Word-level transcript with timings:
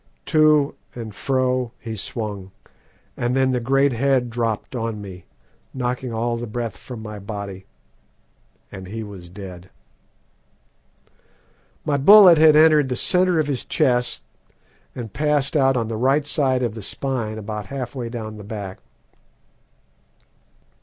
"To 0.25 0.73
and 0.95 1.13
fro 1.13 1.73
he 1.77 1.95
swung, 1.95 2.49
and 3.15 3.35
then 3.35 3.51
the 3.51 3.59
great 3.59 3.93
head 3.93 4.31
dropped 4.31 4.75
on 4.75 4.99
me, 4.99 5.25
knocking 5.75 6.11
all 6.11 6.37
the 6.37 6.47
breath 6.47 6.75
from 6.75 7.03
my 7.03 7.19
body, 7.19 7.67
and 8.71 8.87
he 8.87 9.03
was 9.03 9.29
dead. 9.29 9.69
My 11.85 11.97
bullet 11.97 12.39
had 12.39 12.55
entered 12.55 12.85
in 12.85 12.87
the 12.87 12.95
centre 12.95 13.39
of 13.39 13.45
his 13.45 13.63
chest 13.63 14.23
and 14.95 15.13
passed 15.13 15.55
out 15.55 15.77
on 15.77 15.87
the 15.87 15.97
right 15.97 16.25
side 16.25 16.63
of 16.63 16.73
the 16.73 16.81
spine 16.81 17.37
about 17.37 17.67
half 17.67 17.93
way 17.93 18.09
down 18.09 18.37
the 18.37 18.43
back. 18.43 18.79